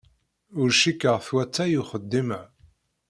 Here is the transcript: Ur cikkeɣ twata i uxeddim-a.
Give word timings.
Ur 0.59 0.69
cikkeɣ 0.79 1.17
twata 1.27 1.65
i 1.67 1.77
uxeddim-a. 1.81 2.41